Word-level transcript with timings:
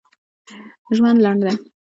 ژوند 0.95 1.17
لنډ 1.25 1.41
دی 1.47 1.55